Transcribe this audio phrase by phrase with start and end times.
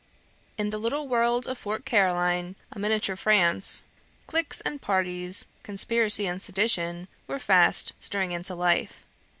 [0.57, 3.83] In the little world of Fort Caroline, a miniature France,
[4.25, 9.05] cliques and parties, conspiracy and sedition, were fast stirring into life.